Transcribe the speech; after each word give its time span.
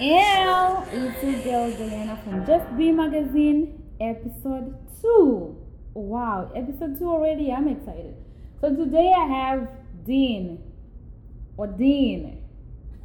And 0.00 0.86
it's 0.92 1.22
your 1.22 1.42
girl 1.44 1.70
Juliana 1.70 2.20
from 2.24 2.44
Just 2.46 2.76
Be 2.76 2.90
Magazine, 2.90 3.82
episode 4.00 4.74
two. 5.00 5.56
Wow, 5.94 6.50
episode 6.56 6.98
two 6.98 7.08
already. 7.08 7.52
I'm 7.52 7.68
excited. 7.68 8.14
So 8.60 8.74
today 8.74 9.12
I 9.16 9.24
have 9.26 9.68
Dean 10.04 10.62
or 11.56 11.68
Dean. 11.68 12.42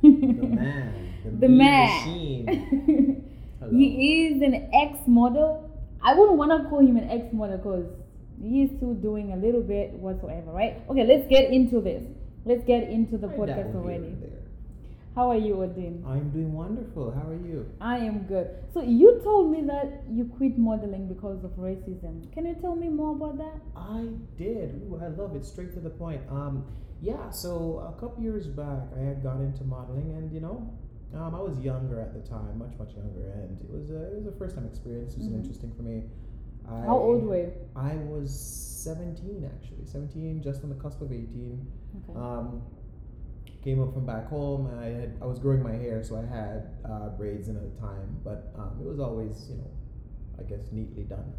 The 0.02 0.10
man. 0.10 1.13
The, 1.23 1.29
The 1.39 1.47
man. 1.49 3.26
He 3.71 4.26
is 4.28 4.42
an 4.42 4.69
ex 4.74 4.99
model. 5.06 5.69
I 6.01 6.15
wouldn't 6.15 6.37
want 6.37 6.51
to 6.51 6.67
call 6.69 6.79
him 6.79 6.97
an 6.97 7.10
ex 7.10 7.31
model 7.33 7.58
because 7.58 7.85
he 8.42 8.63
is 8.63 8.71
still 8.78 8.94
doing 8.96 9.33
a 9.33 9.35
little 9.35 9.62
bit 9.62 9.92
whatsoever, 9.92 10.51
right? 10.51 10.81
Okay, 10.90 11.06
let's 11.06 11.28
get 11.28 11.51
into 11.51 11.81
this. 11.81 12.03
Let's 12.46 12.63
get 12.63 12.90
into 12.90 13.17
the 13.17 13.28
I 13.28 13.33
podcast 13.33 13.76
already. 13.76 14.15
How 15.20 15.31
are 15.31 15.38
you, 15.38 15.62
O'dean? 15.62 16.02
I'm 16.08 16.30
doing 16.30 16.54
wonderful. 16.54 17.12
How 17.12 17.27
are 17.27 17.35
you? 17.45 17.70
I 17.81 17.98
am 17.98 18.20
good. 18.20 18.52
So 18.73 18.81
you 18.81 19.20
told 19.21 19.52
me 19.52 19.63
that 19.63 20.03
you 20.09 20.23
quit 20.38 20.57
modeling 20.57 21.09
because 21.09 21.43
of 21.43 21.52
racism. 21.57 22.31
Can 22.31 22.45
you 22.45 22.55
tell 22.62 22.73
me 22.73 22.88
more 22.88 23.12
about 23.17 23.38
that? 23.38 23.57
I 23.76 24.07
did. 24.38 24.81
Ooh, 24.88 24.98
I 25.03 25.07
love 25.09 25.35
it. 25.35 25.43
Straight 25.45 25.73
to 25.73 25.81
the 25.81 25.90
point. 25.90 26.21
Um, 26.31 26.63
yeah. 27.02 27.31
So 27.31 27.85
a 27.93 27.99
couple 27.99 28.23
years 28.23 28.48
back, 28.48 28.84
I 28.95 29.02
had 29.02 29.21
got 29.21 29.41
into 29.41 29.66
modeling, 29.66 30.13
and 30.16 30.31
you 30.31 30.40
know, 30.40 30.73
um, 31.13 31.35
I 31.35 31.41
was 31.41 31.59
younger 31.59 31.99
at 31.99 32.13
the 32.13 32.21
time, 32.21 32.57
much 32.57 32.79
much 32.79 32.93
younger, 32.95 33.29
and 33.41 33.59
it 33.59 33.70
was 33.70 33.91
a 33.91 34.01
it 34.13 34.15
was 34.15 34.27
a 34.27 34.31
first 34.40 34.55
time 34.55 34.65
experience. 34.65 35.15
It 35.15 35.20
was 35.20 35.27
Mhm. 35.27 35.40
interesting 35.41 35.73
for 35.73 35.84
me. 35.84 36.04
I, 36.65 36.79
How 36.85 36.98
old 36.98 37.26
were 37.26 37.40
you? 37.40 37.51
I 37.76 37.95
was 38.07 38.31
17 38.85 39.43
actually, 39.43 39.84
17, 39.85 40.41
just 40.41 40.63
on 40.63 40.70
the 40.70 40.76
cusp 40.76 41.01
of 41.01 41.12
18. 41.12 41.67
Okay. 41.98 42.17
Um, 42.17 42.62
came 43.63 43.81
up 43.81 43.94
from 43.94 44.05
back 44.05 44.27
home. 44.27 44.68
And 44.68 44.80
I 44.80 44.86
had 44.86 45.18
I 45.22 45.26
was 45.26 45.40
growing 45.40 45.63
my 45.63 45.73
hair, 45.73 46.04
so 46.04 46.16
I 46.16 46.26
had 46.26 46.72
uh, 46.86 47.09
braids 47.09 47.48
in 47.48 47.55
at 47.55 47.63
the 47.63 47.82
time, 47.82 48.18
but 48.23 48.54
um, 48.58 48.77
it 48.82 48.85
was 48.88 48.99
always 48.99 49.48
you 49.49 49.57
know, 49.57 49.71
I 50.40 50.43
guess 50.43 50.71
neatly 50.71 51.04
done. 51.04 51.34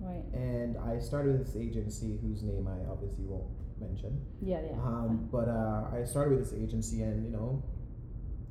right. 0.00 0.24
And 0.32 0.76
I 0.78 0.98
started 0.98 1.38
with 1.38 1.46
this 1.46 1.56
agency 1.56 2.18
whose 2.22 2.42
name 2.42 2.68
I 2.68 2.90
obviously 2.90 3.24
won't 3.24 3.50
mention. 3.80 4.20
Yeah, 4.42 4.60
yeah. 4.64 4.72
Um, 4.72 5.28
but 5.30 5.48
uh, 5.48 5.90
I 5.92 6.04
started 6.04 6.38
with 6.38 6.50
this 6.50 6.58
agency, 6.58 7.02
and 7.02 7.24
you 7.24 7.30
know, 7.30 7.62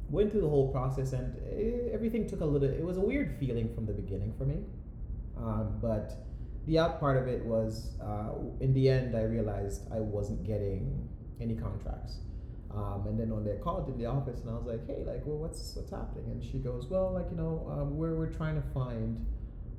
went 0.09 0.31
through 0.31 0.41
the 0.41 0.50
whole 0.50 0.72
process, 0.72 1.13
and 1.13 1.35
eh, 1.52 1.94
everything 1.94 2.27
took 2.27 2.41
a 2.41 2.45
little. 2.45 2.69
It 2.69 2.83
was 2.83 2.97
a 2.97 3.02
weird 3.02 3.38
feeling 3.39 3.73
from 3.73 3.85
the 3.85 3.94
beginning 3.94 4.33
for 4.38 4.45
me, 4.45 4.59
um, 5.38 5.79
but 5.81 6.25
the 6.66 6.79
out 6.79 7.00
part 7.00 7.17
of 7.17 7.27
it 7.27 7.45
was, 7.45 7.95
uh, 8.02 8.29
in 8.59 8.73
the 8.73 8.89
end, 8.89 9.16
I 9.16 9.22
realized 9.23 9.83
I 9.94 10.00
wasn't 10.00 10.44
getting 10.44 11.07
any 11.39 11.55
contracts. 11.55 12.17
Um, 12.73 13.05
and 13.08 13.19
then 13.19 13.30
when 13.30 13.44
they 13.45 13.58
called 13.58 13.88
in 13.89 13.97
the 13.97 14.05
office, 14.05 14.41
and 14.41 14.49
I 14.49 14.53
was 14.53 14.66
like, 14.66 14.85
"Hey, 14.88 15.03
like, 15.05 15.25
well, 15.25 15.38
what's 15.38 15.75
what's 15.75 15.91
happening?" 15.91 16.25
And 16.31 16.44
she 16.44 16.59
goes, 16.59 16.88
"Well, 16.88 17.13
like, 17.13 17.27
you 17.31 17.38
know, 17.38 17.67
um, 17.72 17.97
we're 17.97 18.16
we're 18.16 18.33
trying 18.33 18.55
to 18.55 18.67
find 18.73 19.25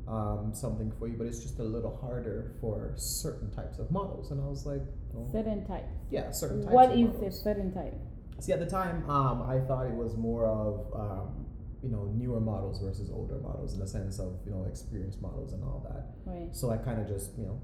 um, 0.08 0.52
something 0.54 0.92
for 0.98 1.08
you, 1.08 1.16
but 1.18 1.26
it's 1.26 1.40
just 1.40 1.58
a 1.58 1.64
little 1.64 1.96
harder 1.96 2.54
for 2.60 2.92
certain 2.96 3.50
types 3.50 3.78
of 3.78 3.90
models." 3.90 4.30
And 4.30 4.40
I 4.40 4.46
was 4.46 4.64
like, 4.64 4.82
well, 5.12 5.30
certain 5.30 5.66
type. 5.66 5.84
"Yeah, 6.10 6.30
certain 6.30 6.62
types." 6.62 6.72
What 6.72 6.92
is 6.92 7.08
models. 7.08 7.34
a 7.34 7.42
certain 7.42 7.72
type? 7.72 7.94
See, 8.38 8.52
at 8.52 8.60
the 8.60 8.66
time, 8.66 9.08
um, 9.10 9.42
I 9.42 9.60
thought 9.60 9.86
it 9.86 9.94
was 9.94 10.16
more 10.16 10.46
of 10.46 10.92
um, 10.94 11.46
you 11.82 11.90
know 11.90 12.10
newer 12.16 12.40
models 12.40 12.80
versus 12.80 13.10
older 13.10 13.38
models 13.38 13.74
in 13.74 13.80
the 13.80 13.86
sense 13.86 14.18
of 14.18 14.38
you 14.44 14.52
know 14.52 14.64
experienced 14.68 15.20
models 15.20 15.52
and 15.52 15.62
all 15.62 15.84
that. 15.88 16.30
Right. 16.30 16.54
So 16.54 16.70
I 16.70 16.76
kind 16.76 17.00
of 17.00 17.08
just 17.08 17.36
you 17.38 17.46
know 17.46 17.60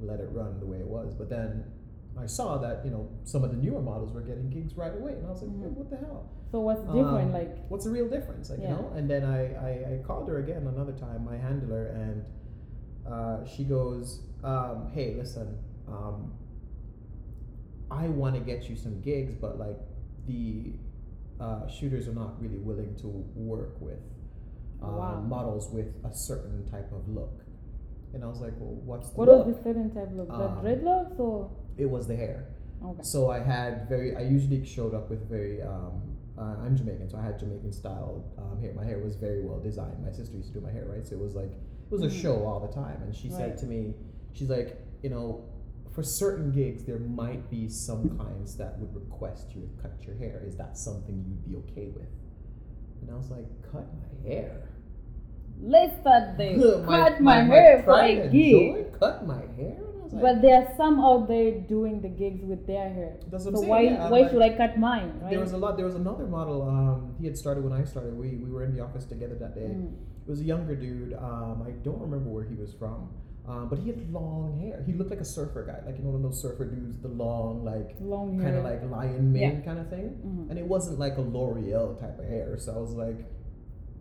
let 0.00 0.20
it 0.20 0.28
run 0.30 0.58
the 0.60 0.66
way 0.66 0.78
it 0.78 0.86
was. 0.86 1.14
But 1.14 1.30
then 1.30 1.64
I 2.20 2.26
saw 2.26 2.58
that 2.58 2.84
you 2.84 2.90
know 2.90 3.08
some 3.24 3.42
of 3.44 3.50
the 3.50 3.56
newer 3.56 3.80
models 3.82 4.12
were 4.12 4.20
getting 4.20 4.48
gigs 4.50 4.76
right 4.76 4.94
away, 4.94 5.12
and 5.14 5.26
I 5.26 5.30
was 5.30 5.42
like, 5.42 5.50
Mhm. 5.50 5.62
"Hey, 5.62 5.68
what 5.70 5.90
the 5.90 5.96
hell? 5.96 6.28
So 6.52 6.60
what's 6.60 6.82
different? 6.84 7.28
Um, 7.28 7.32
like, 7.32 7.68
What's 7.68 7.84
the 7.84 7.90
real 7.90 8.08
difference? 8.08 8.50
Like 8.50 8.60
Yeah. 8.60 8.70
you 8.70 8.74
know? 8.76 8.90
And 8.94 9.10
then 9.10 9.24
I, 9.24 9.54
I 9.54 9.70
I 9.94 9.98
called 10.06 10.28
her 10.28 10.38
again 10.38 10.66
another 10.66 10.92
time, 10.92 11.24
my 11.24 11.36
handler, 11.36 11.86
and 11.86 12.24
uh, 13.06 13.44
she 13.44 13.64
goes, 13.64 14.22
um, 14.44 14.90
"Hey, 14.94 15.14
listen." 15.16 15.58
Um, 15.88 16.32
I 17.90 18.08
want 18.08 18.34
to 18.34 18.40
get 18.40 18.68
you 18.68 18.76
some 18.76 19.00
gigs, 19.00 19.34
but 19.34 19.58
like 19.58 19.78
the 20.26 20.72
uh, 21.40 21.66
shooters 21.68 22.08
are 22.08 22.12
not 22.14 22.40
really 22.40 22.58
willing 22.58 22.94
to 22.96 23.08
work 23.34 23.80
with 23.80 23.98
uh, 24.82 24.86
Wow. 24.86 25.20
models 25.20 25.70
with 25.72 25.88
a 26.04 26.14
certain 26.14 26.64
type 26.70 26.90
of 26.92 27.08
look. 27.08 27.40
And 28.14 28.22
I 28.24 28.28
was 28.28 28.40
like, 28.40 28.52
well, 28.58 28.74
what's 28.84 29.10
the 29.10 29.16
what 29.16 29.28
look? 29.28 29.46
was 29.46 29.56
the 29.56 29.62
certain 29.64 29.90
type 29.92 30.08
of 30.10 30.14
look? 30.16 30.28
The 30.28 30.34
Um, 30.34 30.64
dreadlocks 30.64 31.18
or? 31.18 31.50
It 31.76 31.88
was 31.88 32.06
the 32.06 32.16
hair. 32.16 32.46
Okay. 32.84 33.02
So 33.02 33.30
I 33.30 33.40
had 33.40 33.88
very. 33.88 34.14
I 34.16 34.20
usually 34.22 34.64
showed 34.64 34.94
up 34.94 35.10
with 35.10 35.28
very. 35.28 35.62
Um, 35.62 36.02
uh, 36.36 36.56
I'm 36.64 36.76
Jamaican, 36.76 37.08
so 37.10 37.16
I 37.18 37.22
had 37.22 37.38
Jamaican 37.38 37.72
style 37.72 38.24
um, 38.38 38.60
hair. 38.60 38.72
My 38.74 38.84
hair 38.84 38.98
was 38.98 39.14
very 39.16 39.42
well 39.42 39.60
designed. 39.60 40.04
My 40.04 40.10
sister 40.12 40.36
used 40.36 40.52
to 40.52 40.58
do 40.58 40.60
my 40.66 40.72
hair, 40.72 40.84
right? 40.86 41.06
So 41.06 41.14
it 41.14 41.20
was 41.20 41.34
like 41.34 41.52
it 41.52 41.90
was 41.90 42.02
a 42.02 42.08
Mhm. 42.08 42.22
show 42.22 42.44
all 42.46 42.60
the 42.60 42.72
time. 42.72 43.00
And 43.02 43.14
she 43.14 43.28
said 43.30 43.56
to 43.58 43.66
me, 43.66 43.94
she's 44.32 44.50
like, 44.50 44.76
you 45.02 45.10
know, 45.10 45.44
for 45.92 46.02
certain 46.02 46.50
gigs, 46.50 46.84
there 46.84 46.98
might 46.98 47.48
be 47.50 47.68
some 47.68 48.08
clients 48.18 48.54
that 48.56 48.78
would 48.80 48.92
request 48.94 49.54
you 49.54 49.62
to 49.62 49.82
cut 49.82 49.92
your 50.04 50.16
hair. 50.16 50.42
Is 50.44 50.56
that 50.56 50.76
something 50.76 51.24
you'd 51.28 51.44
be 51.44 51.56
okay 51.56 51.88
with? 51.88 52.08
And 53.00 53.10
I 53.12 53.14
was 53.14 53.30
like, 53.30 53.46
cut 53.70 53.86
my 53.94 54.28
hair. 54.28 54.70
Let's 55.62 56.00
start 56.00 56.36
there. 56.36 56.58
Cut 56.84 57.20
my, 57.20 57.42
my 57.42 57.44
hair 57.44 57.82
for 57.84 58.00
a 58.00 58.28
gig. 58.28 58.92
Cut 58.98 59.24
my 59.24 59.42
hair. 59.56 59.78
And 60.16 60.20
I 60.20 60.22
was 60.22 60.34
like, 60.34 60.42
But 60.42 60.42
there 60.42 60.56
are 60.62 60.76
some 60.76 61.00
out 61.00 61.28
there 61.28 61.50
doing 61.60 62.00
the 62.00 62.08
gigs 62.08 62.44
with 62.44 62.66
their 62.66 62.88
hair. 62.88 63.16
That's 63.30 63.44
So 63.44 63.50
what 63.50 63.58
I'm 63.58 63.60
saying, 63.60 63.70
why 63.70 63.80
yeah, 63.82 64.08
why 64.10 64.20
like- 64.20 64.30
should 64.30 64.42
I 64.42 64.56
cut 64.56 64.78
mine? 64.78 65.18
Right. 65.20 65.30
There 65.30 65.40
was 65.40 65.52
a 65.52 65.58
lot. 65.58 65.76
There 65.76 65.86
was 65.86 65.94
another 65.96 66.26
model. 66.26 66.62
Um, 66.62 67.14
he 67.18 67.26
had 67.26 67.36
started 67.36 67.64
when 67.64 67.72
I 67.72 67.84
started. 67.84 68.16
We 68.16 68.36
we 68.36 68.50
were 68.50 68.64
in 68.64 68.74
the 68.76 68.82
office 68.82 69.04
together 69.04 69.34
that 69.36 69.54
day. 69.54 69.70
Mm. 69.74 69.92
It 70.26 70.30
was 70.30 70.40
a 70.40 70.44
younger 70.44 70.74
dude. 70.74 71.12
Um, 71.14 71.62
I 71.66 71.70
don't 71.86 72.00
remember 72.00 72.30
where 72.30 72.44
he 72.44 72.54
was 72.54 72.72
from. 72.74 73.10
Um, 73.46 73.68
but 73.68 73.78
he 73.78 73.88
had 73.88 74.10
long 74.10 74.58
hair. 74.58 74.82
He 74.86 74.94
looked 74.94 75.10
like 75.10 75.20
a 75.20 75.24
surfer 75.24 75.66
guy, 75.66 75.84
like 75.86 75.98
you 75.98 76.04
know 76.04 76.10
one 76.10 76.24
of 76.24 76.30
those 76.30 76.40
surfer 76.40 76.64
dudes, 76.64 76.98
the 77.00 77.08
long 77.08 77.62
like 77.62 77.94
long 78.00 78.40
kind 78.40 78.56
of 78.56 78.64
like 78.64 78.80
lion 78.90 79.32
mane 79.34 79.42
Yeah. 79.42 79.60
kind 79.60 79.78
of 79.78 79.90
thing. 79.90 80.16
Mhm. 80.24 80.48
And 80.50 80.58
it 80.58 80.66
wasn't 80.66 80.98
like 80.98 81.18
a 81.18 81.20
L'Oreal 81.20 82.00
type 82.00 82.18
of 82.18 82.24
hair. 82.24 82.56
So 82.56 82.72
I 82.74 82.78
was 82.78 82.94
like, 82.94 83.18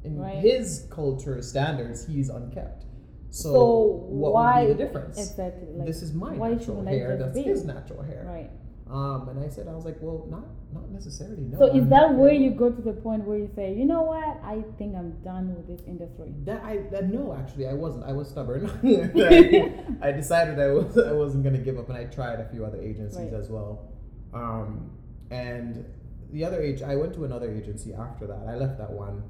in 0.06 0.18
Right. 0.18 0.38
his 0.38 0.88
culture 0.90 1.42
standards, 1.42 2.06
he's 2.06 2.30
unkept. 2.30 2.86
So, 3.34 3.52
So 3.52 3.80
what 4.10 4.34
why 4.34 4.66
would 4.66 4.68
be 4.68 4.74
the 4.74 4.86
difference? 4.86 5.18
Exactly. 5.18 5.68
Like, 5.74 5.88
this 5.88 6.04
is 6.04 6.14
my 6.14 6.34
why 6.34 6.52
natural 6.52 6.86
hair. 6.86 7.18
That's 7.18 7.34
be? 7.36 7.42
his 7.42 7.66
natural 7.66 8.04
hair. 8.04 8.24
right. 8.28 8.52
Um, 8.92 9.28
and 9.30 9.44
I 9.44 9.50
said, 9.50 9.68
I 9.68 9.74
was 9.74 9.86
like, 9.86 9.98
well, 10.02 10.28
not 10.30 10.44
not 10.72 10.92
necessarily. 10.92 11.42
No. 11.42 11.58
so 11.58 11.66
is 11.66 11.82
I'm 11.84 11.90
that 11.90 12.14
where 12.14 12.32
you 12.32 12.52
go 12.52 12.70
to 12.70 12.80
the 12.80 12.92
point 12.92 13.24
where 13.24 13.40
you 13.40 13.50
say, 13.56 13.74
you 13.74 13.86
know 13.86 14.04
what, 14.04 14.40
I 14.44 14.64
think 14.78 14.96
I'm 14.96 15.14
done 15.24 15.56
with 15.56 15.66
this 15.68 15.82
industry? 15.88 16.32
That 16.46 16.62
I 16.64 16.74
that 16.92 17.10
no, 17.10 17.34
actually, 17.34 17.68
I 17.68 17.74
wasn't. 17.74 18.04
I 18.06 18.12
was 18.12 18.30
stubborn. 18.30 18.70
I, 18.84 19.74
I 20.10 20.12
decided 20.12 20.60
I 20.60 20.68
was 20.68 20.96
I 20.96 21.14
wasn't 21.14 21.44
gonna 21.44 21.58
give 21.58 21.80
up, 21.80 21.90
and 21.90 21.98
I 21.98 22.04
tried 22.06 22.40
a 22.40 22.48
few 22.50 22.64
other 22.66 22.80
agencies 22.80 23.32
Right. 23.32 23.34
as 23.34 23.50
well. 23.50 23.90
Um, 24.32 24.92
and 25.32 25.86
the 26.32 26.46
other 26.46 26.62
age, 26.62 26.84
I 26.84 26.96
went 26.96 27.16
to 27.16 27.26
another 27.26 27.52
agency 27.52 27.96
after 27.96 28.28
that. 28.28 28.46
I 28.48 28.56
left 28.58 28.78
that 28.78 28.92
one 28.92 29.24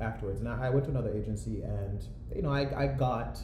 afterwards, 0.00 0.40
and 0.40 0.48
I 0.48 0.66
I 0.66 0.70
went 0.70 0.84
to 0.86 0.90
another 0.90 1.12
agency, 1.14 1.62
and 1.62 2.06
you 2.34 2.42
know, 2.42 2.50
I 2.50 2.84
I 2.84 2.86
got. 2.86 3.38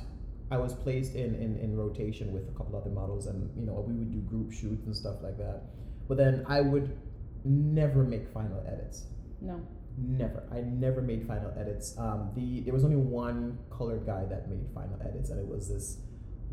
I 0.51 0.59
was 0.59 0.75
placed 0.75 1.15
in, 1.15 1.35
in, 1.37 1.57
in 1.57 1.75
rotation 1.75 2.31
with 2.31 2.47
a 2.47 2.53
couple 2.53 2.77
other 2.77 2.91
models, 2.91 3.27
and 3.27 3.49
you 3.59 3.65
know 3.65 3.83
we 3.89 3.95
would 3.95 4.13
do 4.13 4.19
group 4.19 4.53
shoots 4.53 4.85
and 4.85 4.95
stuff 4.95 5.17
like 5.23 5.39
that. 5.39 5.63
But 6.09 6.19
then 6.19 6.45
I 6.47 6.61
would 6.61 6.95
never 7.43 8.05
make 8.05 8.29
final 8.29 8.63
edits. 8.67 9.07
No. 9.41 9.61
Never. 9.97 10.43
I 10.53 10.61
never 10.61 11.01
made 11.01 11.27
final 11.27 11.53
edits. 11.59 11.97
Um, 11.99 12.33
the 12.35 12.61
there 12.61 12.75
was 12.75 12.85
only 12.85 12.97
one 12.97 13.59
colored 13.71 14.05
guy 14.05 14.25
that 14.27 14.51
made 14.51 14.67
final 14.75 14.99
edits, 15.03 15.31
and 15.31 15.39
it 15.39 15.47
was 15.47 15.69
this 15.69 15.99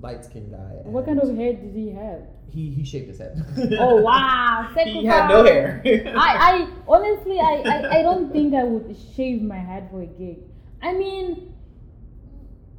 light 0.02 0.26
skinned 0.26 0.52
guy. 0.52 0.82
What 0.84 1.06
kind 1.06 1.20
of 1.20 1.36
hair 1.36 1.54
did 1.54 1.74
he 1.74 1.92
have? 1.92 2.22
He 2.50 2.70
he 2.70 2.84
shaved 2.84 3.08
his 3.08 3.20
head. 3.20 3.46
Oh 3.80 3.98
wow! 3.98 4.70
he 4.84 5.06
had 5.06 5.30
no 5.30 5.44
hair. 5.44 5.82
I, 5.86 6.30
I 6.50 6.68
honestly 6.88 7.40
I, 7.40 7.64
I, 7.66 8.00
I 8.00 8.02
don't 8.02 8.32
think 8.32 8.54
I 8.54 8.64
would 8.64 8.96
shave 9.16 9.42
my 9.42 9.57
head 9.57 9.90
for 9.92 10.01
a 10.01 10.07
gig. 10.07 10.40
I 10.81 10.94
mean 10.94 11.54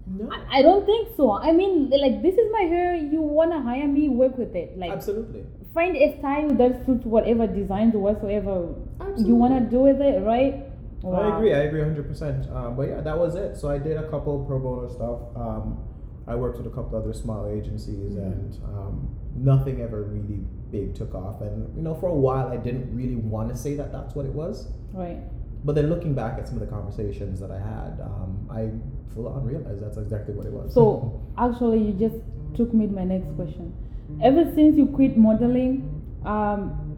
no. 0.07 0.31
I, 0.33 0.59
I 0.59 0.63
don't 0.63 0.85
think 0.85 1.17
so. 1.17 1.33
I 1.33 1.53
mean 1.53 1.91
like 1.91 2.23
this 2.23 2.35
is 2.35 2.51
my 2.53 2.63
hair, 2.63 2.95
you 2.95 3.21
wanna 3.21 3.63
hire 3.63 3.87
me, 3.87 4.09
work 4.09 4.37
with 4.37 4.57
it. 4.57 4.77
Like 4.77 4.91
Absolutely. 4.91 5.45
find 5.73 5.97
a 5.97 6.19
style 6.19 6.51
that 6.55 6.85
suits 6.87 7.05
whatever 7.05 7.47
designs 7.47 7.95
or 7.95 8.01
whatsoever 8.01 8.75
Absolutely. 9.01 9.29
you 9.29 9.35
wanna 9.37 9.61
do 9.61 9.81
with 9.81 10.01
it, 10.01 10.23
right? 10.23 10.67
I 11.07 11.37
agree. 11.37 11.55
I 11.55 11.61
agree 11.61 11.81
100%. 11.81 12.55
Um, 12.55 12.77
but 12.77 12.89
yeah, 12.89 13.01
that 13.01 13.19
was 13.19 13.35
it. 13.35 13.57
So 13.57 13.71
I 13.71 13.79
did 13.79 13.97
a 13.97 14.09
couple 14.11 14.45
pro 14.45 14.59
bono 14.59 14.89
stuff. 14.89 15.21
Um, 15.35 15.79
I 16.31 16.37
worked 16.37 16.59
with 16.59 16.67
a 16.67 16.71
couple 16.71 16.97
other 16.99 17.13
small 17.13 17.47
agencies, 17.49 18.13
Mhm. 18.15 18.23
and 18.33 18.59
um, 18.65 19.09
nothing 19.37 19.81
ever 19.81 20.03
really 20.03 20.41
big 20.71 20.95
took 20.95 21.15
off. 21.15 21.41
And 21.43 21.67
you 21.77 21.83
know, 21.83 21.95
for 21.95 22.09
a 22.09 22.15
while, 22.15 22.47
I 22.49 22.57
didn't 22.57 22.95
really 22.95 23.17
want 23.17 23.49
to 23.51 23.57
say 23.57 23.75
that 23.81 23.91
that's 23.93 24.15
what 24.15 24.27
it 24.27 24.35
was. 24.35 24.69
Right. 24.95 25.19
But 25.65 25.75
then 25.75 25.89
looking 25.89 26.15
back 26.15 26.39
at 26.39 26.47
some 26.49 26.57
of 26.57 26.61
the 26.67 26.73
conversations 26.77 27.41
that 27.41 27.51
I 27.51 27.59
had, 27.59 28.01
um, 28.01 28.31
I 28.49 28.71
full 29.15 29.27
on 29.29 29.45
realized 29.45 29.83
that's 29.85 29.99
exactly 29.99 30.35
what 30.35 30.47
it 30.47 30.53
was. 30.53 30.73
So 30.73 30.85
actually, 31.39 31.81
you 31.87 31.93
just 31.93 32.17
took 32.55 32.73
me 32.73 32.87
to 32.87 32.93
my 32.93 33.05
next 33.05 33.35
question. 33.37 33.73
Ever 34.23 34.45
since 34.55 34.77
you 34.77 34.87
quit 34.87 35.17
modeling, 35.17 35.75
um, 36.25 36.97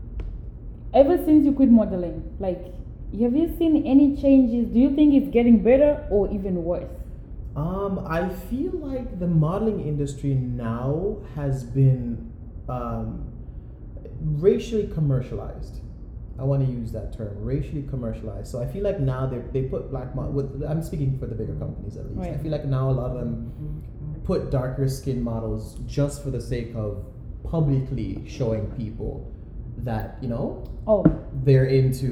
ever 0.95 1.17
since 1.25 1.45
you 1.47 1.53
quit 1.53 1.71
modeling, 1.71 2.23
like 2.39 2.63
have 3.21 3.35
you 3.37 3.49
seen 3.59 3.85
any 3.85 4.17
changes? 4.17 4.69
Do 4.69 4.79
you 4.79 4.91
think 4.95 5.15
it's 5.15 5.29
getting 5.33 5.63
better 5.63 6.07
or 6.11 6.31
even 6.33 6.65
worse? 6.65 6.89
Um, 7.55 8.07
I 8.09 8.29
feel 8.29 8.73
like 8.73 9.19
the 9.19 9.27
modeling 9.27 9.87
industry 9.87 10.35
now 10.35 11.19
has 11.35 11.65
been 11.65 12.33
um, 12.69 13.31
racially 14.21 14.87
commercialized. 14.87 15.81
I 16.39 16.45
want 16.45 16.67
to 16.67 16.73
use 16.73 16.93
that 16.93 17.17
term, 17.17 17.37
racially 17.45 17.83
commercialized. 17.83 18.51
So 18.51 18.63
I 18.63 18.67
feel 18.67 18.83
like 18.83 19.01
now 19.01 19.27
they, 19.27 19.39
they 19.53 19.69
put 19.69 19.91
black 19.91 20.15
models, 20.15 20.35
with, 20.35 20.63
I'm 20.69 20.83
speaking 20.83 21.19
for 21.19 21.27
the 21.27 21.35
bigger 21.35 21.55
companies 21.57 21.97
at 21.97 22.17
least. 22.17 22.31
I 22.31 22.39
feel 22.39 22.51
like 22.51 22.65
now 22.65 22.91
a 22.91 22.93
lot 22.93 23.11
of 23.11 23.19
them 23.19 23.83
put 24.25 24.51
darker 24.51 24.89
skin 24.89 25.23
models 25.23 25.79
just 25.87 26.23
for 26.23 26.31
the 26.31 26.41
sake 26.41 26.75
of 26.75 27.05
publicly 27.45 28.25
showing 28.27 28.71
people 28.73 29.31
that 29.79 30.17
you 30.21 30.29
know 30.29 30.65
Oh, 30.87 31.05
they're 31.45 31.67
into 31.67 32.07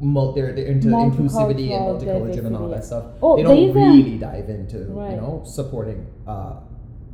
mul- 0.00 0.32
they're, 0.32 0.52
they're 0.52 0.66
into 0.66 0.88
inclusivity 0.88 1.70
and 1.70 2.00
Multicultural 2.00 2.20
multicultural 2.26 2.46
and 2.46 2.56
all 2.56 2.68
that 2.68 2.84
stuff. 2.84 3.04
Oh, 3.22 3.36
they 3.36 3.42
don't 3.44 3.70
a- 3.70 3.72
really 3.72 4.18
dive 4.18 4.48
into 4.50 4.78
Right. 4.86 5.12
you 5.12 5.16
know 5.16 5.42
supporting 5.44 6.06
uh, 6.26 6.54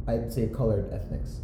I'd 0.09 0.33
say 0.33 0.49
colored 0.49 0.91
ethnics. 0.93 1.41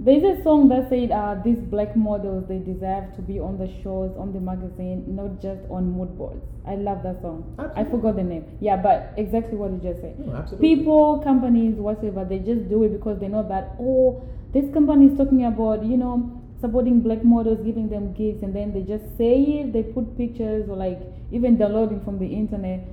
there's 0.00 0.22
a 0.22 0.42
song 0.44 0.68
that 0.68 0.88
said 0.88 1.10
uh, 1.10 1.34
these 1.44 1.58
black 1.58 1.96
models 1.96 2.46
they 2.48 2.58
deserve 2.60 3.14
to 3.16 3.20
be 3.22 3.40
on 3.40 3.58
the 3.58 3.66
shows, 3.82 4.14
on 4.16 4.32
the 4.32 4.38
magazine, 4.40 5.04
not 5.08 5.42
just 5.42 5.60
on 5.68 5.90
mood 5.90 6.16
boards. 6.16 6.44
I 6.64 6.76
love 6.76 7.02
that 7.02 7.20
song. 7.20 7.42
I 7.74 7.82
forgot 7.84 8.14
the 8.16 8.22
name. 8.22 8.44
Yeah, 8.60 8.76
but 8.76 9.12
exactly 9.16 9.56
what 9.58 9.72
you 9.72 9.78
just 9.82 10.00
said. 10.00 10.16
No, 10.20 10.36
absolutely. 10.36 10.76
people, 10.76 11.18
companies, 11.24 11.74
whatever, 11.76 12.24
they 12.24 12.38
just 12.38 12.68
do 12.68 12.84
it 12.84 12.90
because 12.92 13.18
they 13.18 13.26
know 13.28 13.42
that 13.48 13.74
oh, 13.80 14.22
this 14.52 14.72
company 14.72 15.06
is 15.06 15.18
talking 15.18 15.44
about 15.44 15.84
you 15.84 15.96
know 15.96 16.37
supporting 16.60 17.00
black 17.00 17.24
models, 17.24 17.58
giving 17.64 17.88
them 17.88 18.12
gigs, 18.12 18.42
and 18.42 18.54
then 18.54 18.72
they 18.72 18.82
just 18.82 19.16
say 19.16 19.40
it. 19.60 19.72
They 19.72 19.82
put 19.82 20.16
pictures 20.16 20.68
or 20.68 20.76
like 20.76 21.00
even 21.32 21.56
downloading 21.56 22.00
from 22.04 22.18
the 22.18 22.26
internet, 22.26 22.84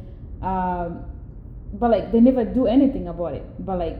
um, 0.41 1.05
but 1.73 1.89
like 1.91 2.11
they 2.11 2.19
never 2.19 2.45
do 2.45 2.67
anything 2.67 3.07
about 3.07 3.33
it. 3.33 3.65
But 3.65 3.79
like 3.79 3.97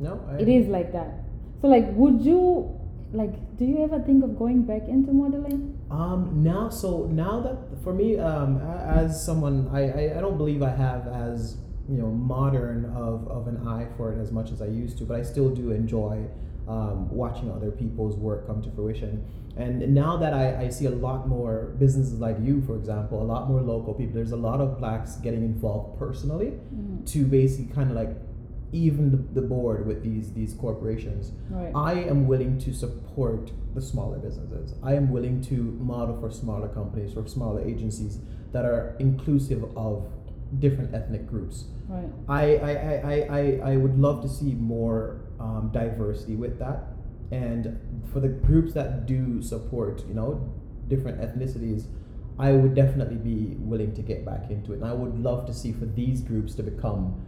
No, 0.00 0.20
I, 0.28 0.42
it 0.42 0.48
is 0.48 0.68
like 0.68 0.92
that. 0.92 1.22
So 1.60 1.68
like, 1.68 1.86
would 1.92 2.20
you 2.22 2.78
like? 3.12 3.56
Do 3.56 3.64
you 3.64 3.84
ever 3.84 4.00
think 4.00 4.24
of 4.24 4.38
going 4.38 4.62
back 4.62 4.88
into 4.88 5.12
modeling? 5.12 5.78
Um, 5.90 6.42
now, 6.42 6.68
so 6.70 7.06
now 7.06 7.40
that 7.40 7.82
for 7.84 7.92
me, 7.94 8.18
um, 8.18 8.60
as 8.84 9.24
someone, 9.24 9.68
I, 9.72 9.82
I, 9.90 10.18
I 10.18 10.20
don't 10.20 10.36
believe 10.38 10.62
I 10.62 10.70
have 10.70 11.06
as 11.06 11.56
you 11.92 11.98
know 12.00 12.10
modern 12.34 12.78
of, 13.06 13.16
of 13.36 13.42
an 13.52 13.58
eye 13.74 13.86
for 13.96 14.12
it 14.12 14.18
as 14.24 14.30
much 14.38 14.48
as 14.54 14.58
I 14.62 14.66
used 14.82 14.94
to, 14.98 15.04
but 15.04 15.16
I 15.20 15.22
still 15.32 15.50
do 15.50 15.64
enjoy 15.82 16.14
um, 16.74 16.98
watching 17.22 17.50
other 17.50 17.70
people's 17.82 18.16
work 18.16 18.46
come 18.48 18.62
to 18.62 18.70
fruition. 18.76 19.12
And 19.56 19.74
now 20.02 20.12
that 20.22 20.32
I, 20.32 20.46
I 20.64 20.68
see 20.76 20.86
a 20.86 20.96
lot 21.08 21.28
more 21.28 21.74
businesses 21.78 22.18
like 22.26 22.36
you, 22.40 22.62
for 22.68 22.74
example, 22.76 23.16
a 23.26 23.28
lot 23.34 23.42
more 23.50 23.60
local 23.60 23.92
people, 23.92 24.14
there's 24.14 24.32
a 24.32 24.36
lot 24.50 24.60
of 24.64 24.78
blacks 24.78 25.16
getting 25.16 25.42
involved 25.52 25.98
personally 25.98 26.50
Mhm. 26.74 27.04
to 27.12 27.18
basically 27.26 27.70
kind 27.78 27.90
of 27.90 27.96
like 28.02 28.12
even 28.74 29.10
the, 29.10 29.20
the 29.40 29.46
board 29.54 29.80
with 29.86 30.02
these 30.02 30.32
these 30.38 30.54
corporations. 30.54 31.32
Right. 31.50 31.72
I 31.74 31.92
am 32.12 32.20
willing 32.32 32.54
to 32.66 32.72
support 32.72 33.44
the 33.74 33.82
smaller 33.82 34.18
businesses. 34.18 34.74
I 34.82 34.94
am 35.00 35.06
willing 35.16 35.36
to 35.50 35.56
model 35.92 36.16
for 36.20 36.30
smaller 36.30 36.68
companies 36.68 37.14
or 37.18 37.26
smaller 37.26 37.60
agencies 37.72 38.14
that 38.52 38.64
are 38.64 38.96
inclusive 38.98 39.62
of 39.76 39.94
different 40.58 40.94
ethnic 40.94 41.26
groups. 41.26 41.64
right. 41.88 42.08
I, 42.28 42.56
I, 42.56 42.72
I, 42.72 43.38
I, 43.38 43.72
I, 43.72 43.76
would 43.76 43.98
love 43.98 44.22
to 44.22 44.28
see 44.28 44.54
more 44.54 45.22
um, 45.40 45.70
diversity 45.72 46.36
with 46.36 46.58
that. 46.58 46.88
And 47.30 47.78
for 48.12 48.20
the 48.20 48.28
groups 48.28 48.74
that 48.74 49.06
do 49.06 49.42
support, 49.42 50.04
you 50.06 50.14
know, 50.14 50.52
different 50.88 51.20
ethnicities, 51.20 51.86
I 52.38 52.52
would 52.52 52.74
definitely 52.74 53.16
be 53.16 53.56
willing 53.58 53.94
to 53.94 54.02
get 54.02 54.24
back 54.26 54.50
into 54.50 54.72
it. 54.72 54.76
And 54.76 54.84
I 54.84 54.92
would 54.92 55.18
love 55.18 55.46
to 55.46 55.54
see 55.54 55.72
for 55.72 55.86
these 55.86 56.20
groups 56.20 56.54
to 56.56 56.62
become 56.62 57.24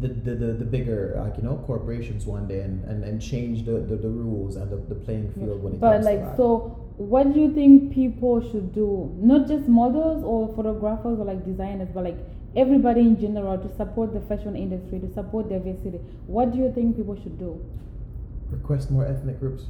the, 0.00 0.08
the, 0.08 0.34
the, 0.34 0.52
the 0.52 0.64
bigger, 0.64 1.20
like, 1.24 1.36
you 1.36 1.42
know, 1.42 1.62
corporations 1.66 2.26
one 2.26 2.46
day 2.46 2.60
and, 2.60 2.84
and, 2.84 3.02
and 3.02 3.20
change 3.20 3.64
the, 3.64 3.72
the, 3.72 3.96
the 3.96 4.08
rules 4.08 4.56
and 4.56 4.70
the, 4.70 4.76
the 4.76 4.94
playing 4.94 5.32
field 5.32 5.62
when 5.62 5.72
it 5.74 5.80
But 5.80 5.94
comes 5.94 6.04
like, 6.04 6.18
to 6.20 6.24
that. 6.26 6.36
so 6.36 6.88
what 6.98 7.32
do 7.32 7.40
you 7.40 7.52
think 7.52 7.92
people 7.92 8.40
should 8.40 8.74
do? 8.74 9.12
Not 9.18 9.48
just 9.48 9.66
models 9.68 10.22
or 10.24 10.54
photographers 10.54 11.18
or 11.18 11.24
like 11.24 11.44
designers, 11.44 11.88
but 11.94 12.04
like 12.04 12.18
everybody 12.58 13.00
in 13.00 13.20
general 13.20 13.56
to 13.58 13.74
support 13.76 14.12
the 14.12 14.20
fashion 14.20 14.56
industry, 14.56 14.98
to 15.00 15.12
support 15.14 15.48
diversity. 15.48 16.00
What 16.26 16.52
do 16.52 16.58
you 16.58 16.72
think 16.74 16.96
people 16.96 17.16
should 17.22 17.38
do? 17.38 17.58
request 18.50 18.90
more 18.90 19.06
ethnic 19.06 19.38
groups 19.38 19.64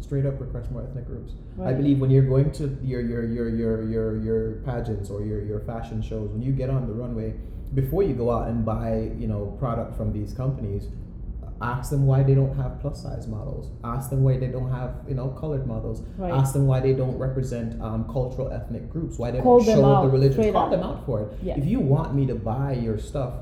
straight 0.00 0.26
up 0.26 0.40
request 0.40 0.70
more 0.70 0.82
ethnic 0.82 1.06
groups 1.06 1.34
i 1.64 1.72
believe 1.72 1.98
when 1.98 2.10
you're 2.10 2.26
going 2.26 2.50
to 2.50 2.76
your 2.82 3.00
your 3.00 3.24
your 3.24 3.48
your 3.48 3.82
your, 3.88 4.22
your 4.22 4.52
pageants 4.64 5.10
or 5.10 5.22
your, 5.22 5.42
your 5.42 5.60
fashion 5.60 6.02
shows 6.02 6.28
when 6.30 6.42
you 6.42 6.52
get 6.52 6.68
on 6.68 6.86
the 6.86 6.92
runway 6.92 7.32
before 7.74 8.02
you 8.02 8.14
go 8.14 8.30
out 8.30 8.48
and 8.48 8.64
buy 8.64 9.10
you 9.18 9.26
know 9.26 9.56
product 9.58 9.96
from 9.96 10.12
these 10.12 10.32
companies 10.34 10.88
ask 11.62 11.90
them 11.90 12.06
why 12.06 12.22
they 12.22 12.34
don't 12.34 12.54
have 12.56 12.80
plus 12.80 13.02
size 13.02 13.26
models 13.28 13.70
ask 13.84 14.10
them 14.10 14.22
why 14.22 14.36
they 14.36 14.48
don't 14.48 14.70
have 14.70 14.94
you 15.08 15.14
know 15.14 15.28
colored 15.28 15.66
models 15.66 16.02
Right. 16.18 16.32
ask 16.32 16.52
them 16.52 16.66
why 16.66 16.80
they 16.80 16.92
don't 16.92 17.16
represent 17.18 17.80
um, 17.80 18.04
cultural 18.12 18.50
ethnic 18.52 18.90
groups 18.90 19.18
why 19.18 19.30
they 19.30 19.40
Call 19.40 19.60
don't 19.60 19.74
show 19.76 19.84
out, 19.84 20.02
the 20.02 20.08
religion 20.10 20.52
call 20.52 20.64
up. 20.64 20.70
them 20.70 20.82
out 20.82 21.04
for 21.06 21.22
it 21.22 21.28
Yeah. 21.42 21.56
if 21.58 21.64
you 21.66 21.78
want 21.80 22.14
me 22.14 22.26
to 22.26 22.34
buy 22.34 22.72
your 22.72 22.98
stuff 22.98 23.34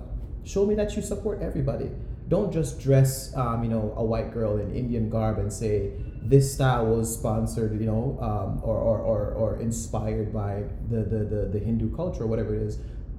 show 0.45 0.67
me 0.67 0.75
that 0.75 0.97
you 0.97 1.03
support 1.03 1.41
everybody 1.43 1.91
don't 2.29 2.53
just 2.53 2.81
dress 2.81 3.35
um, 3.37 3.65
you 3.65 3.71
know 3.71 3.93
a 3.97 4.05
white 4.05 4.33
girl 4.33 4.59
in 4.59 4.75
indian 4.75 5.09
garb 5.11 5.39
and 5.39 5.53
say 5.53 5.91
this 6.23 6.53
style 6.55 6.87
was 6.87 7.13
sponsored 7.13 7.79
you 7.81 7.87
know 7.87 8.19
um, 8.21 8.61
or, 8.63 8.77
or, 8.77 8.99
or, 8.99 9.21
or 9.33 9.61
inspired 9.61 10.33
by 10.33 10.63
the, 10.91 10.99
the, 11.13 11.19
the, 11.25 11.49
the 11.55 11.59
hindu 11.59 11.95
culture 11.97 12.25
or 12.25 12.27
whatever 12.27 12.55
it 12.55 12.63
is 12.63 12.79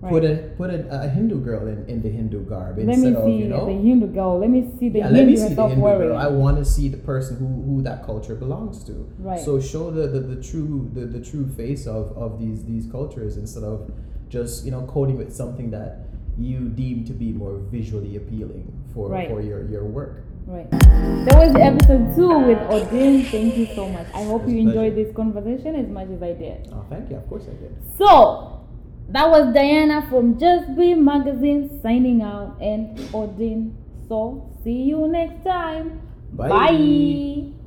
put 0.10 0.26
a 0.26 0.52
put 0.58 0.70
a, 0.72 1.04
a 1.04 1.08
hindu 1.08 1.40
girl 1.42 1.68
in, 1.68 1.86
in 1.88 2.02
the 2.02 2.10
hindu 2.10 2.44
garb 2.46 2.78
Let 2.78 2.90
instead 2.90 3.16
of 3.16 3.30
you 3.30 3.48
know 3.48 3.68
the 3.68 3.74
Hindu 3.74 4.08
girl. 4.08 4.40
Let 4.40 4.50
me 4.50 4.68
see 4.80 4.90
the 4.90 5.00
yeah, 5.00 5.06
Hindu 5.10 5.20
let 5.20 5.28
me 5.28 5.38
see 5.38 5.54
the 5.54 5.68
Hindu 5.68 5.82
girl. 5.82 6.18
I 6.18 6.28
want 6.28 6.58
to 6.58 6.66
see 6.66 6.90
the 6.90 6.98
person 6.98 7.38
who, 7.38 7.48
who 7.48 7.82
that 7.84 8.04
culture 8.06 8.36
belongs 8.36 8.84
to. 8.86 8.94
Right. 9.20 9.40
So 9.40 9.60
show 9.62 9.92
the, 9.92 10.08
the, 10.08 10.20
the 10.20 10.42
true 10.42 10.90
the, 10.94 11.06
the 11.06 11.24
true 11.24 11.48
face 11.48 11.86
of, 11.86 12.18
of 12.18 12.40
these 12.40 12.66
these 12.66 12.92
cultures 12.92 13.38
instead 13.38 13.64
of 13.64 13.92
just 14.30 14.66
you 14.66 14.72
know 14.72 14.84
coding 14.84 15.18
with 15.18 15.34
something 15.36 15.70
that 15.72 16.08
you 16.38 16.70
deem 16.70 17.06
to 17.06 17.14
be 17.14 17.32
more 17.32 17.58
visually 17.58 18.16
appealing 18.16 18.72
for, 18.94 19.10
Right. 19.10 19.30
for 19.30 19.42
your, 19.42 19.68
your 19.70 19.84
work. 19.84 20.24
Right. 20.48 20.70
That 20.72 21.36
was 21.38 21.56
episode 21.56 22.16
two 22.16 22.40
with 22.40 22.58
O'dean. 22.72 23.26
Thank 23.26 23.58
you 23.58 23.68
so 23.76 23.88
much. 23.88 24.08
I 24.14 24.24
hope 24.24 24.48
you 24.48 24.58
enjoyed 24.58 24.96
this 24.96 25.14
conversation 25.16 25.76
as 25.76 25.88
much 25.88 26.10
as 26.10 26.24
I 26.24 26.34
did. 26.34 26.70
Oh, 26.74 26.86
thank 26.90 27.10
you. 27.12 27.18
Of 27.18 27.28
course 27.30 27.44
I 27.44 27.54
did. 27.62 27.76
So 27.98 28.61
that 29.12 29.30
was 29.30 29.54
Diana 29.54 30.08
from 30.10 30.40
Just 30.40 30.76
Be 30.76 30.94
Magazine 30.94 31.80
signing 31.82 32.22
out 32.22 32.58
and 32.62 33.00
O'dean. 33.14 33.76
So 34.08 34.50
see 34.64 34.84
you 34.84 35.08
next 35.08 35.44
time. 35.44 36.02
Bye. 36.34 36.50
Bye. 36.50 37.61